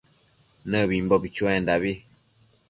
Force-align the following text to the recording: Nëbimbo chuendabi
Nëbimbo 0.69 1.15
chuendabi 1.35 1.91